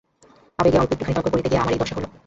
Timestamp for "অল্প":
0.81-0.91